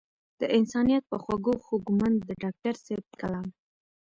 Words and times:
د 0.39 0.41
انسانيت 0.57 1.03
پۀ 1.09 1.17
خوږو 1.23 1.53
خوږمند 1.65 2.17
د 2.27 2.29
ډاکټر 2.41 2.73
صېب 2.85 3.03
کلام 3.21 3.47